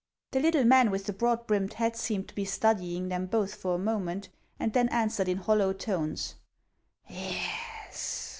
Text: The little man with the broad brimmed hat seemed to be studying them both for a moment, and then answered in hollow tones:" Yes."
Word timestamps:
The 0.31 0.39
little 0.39 0.63
man 0.63 0.89
with 0.89 1.05
the 1.05 1.13
broad 1.13 1.45
brimmed 1.45 1.73
hat 1.73 1.95
seemed 1.95 2.27
to 2.29 2.33
be 2.33 2.43
studying 2.43 3.09
them 3.09 3.27
both 3.27 3.53
for 3.53 3.75
a 3.75 3.77
moment, 3.77 4.29
and 4.59 4.73
then 4.73 4.89
answered 4.89 5.27
in 5.27 5.37
hollow 5.37 5.73
tones:" 5.73 6.33
Yes." 7.07 8.29